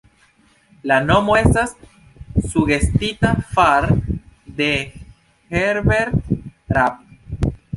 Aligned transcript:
La 0.91 0.95
nomo 1.09 1.35
estas 1.41 1.75
sugestita 2.53 3.33
far'de 3.51 4.71
Herbert 5.59 6.35
Raab. 6.79 7.55